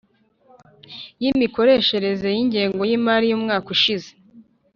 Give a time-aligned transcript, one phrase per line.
[1.21, 4.09] y imikoreshereze y ingengo y imari y umwaka ushize